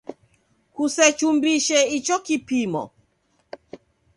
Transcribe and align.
Kusechumbise 0.75 1.77
icho 1.97 2.15
kipimo. 2.25 2.83